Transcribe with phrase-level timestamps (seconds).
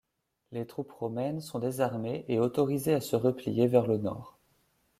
[0.51, 4.39] Les troupes romaines sont désarmées et autorisées à se replier vers le nord.